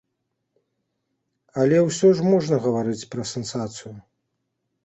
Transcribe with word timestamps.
Але 1.63 1.77
ўсё 1.87 2.07
ж 2.21 2.25
можна 2.31 2.55
гаварыць 2.65 3.09
пра 3.15 3.23
сенсацыю. 3.33 3.93